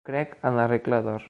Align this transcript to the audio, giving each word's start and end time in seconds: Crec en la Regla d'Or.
Crec 0.09 0.33
en 0.49 0.57
la 0.61 0.67
Regla 0.73 1.01
d'Or. 1.09 1.17